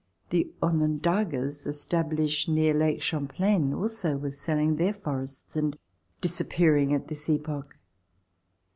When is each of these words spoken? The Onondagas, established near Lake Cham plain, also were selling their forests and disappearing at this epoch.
The 0.31 0.51
Onondagas, 0.63 1.67
established 1.67 2.49
near 2.49 2.73
Lake 2.73 3.01
Cham 3.01 3.27
plain, 3.27 3.71
also 3.71 4.17
were 4.17 4.31
selling 4.31 4.77
their 4.77 4.95
forests 4.95 5.55
and 5.55 5.77
disappearing 6.21 6.91
at 6.91 7.07
this 7.07 7.29
epoch. 7.29 7.77